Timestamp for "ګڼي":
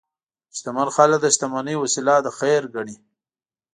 2.75-2.97